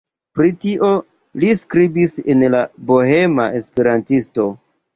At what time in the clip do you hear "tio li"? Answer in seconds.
0.61-1.51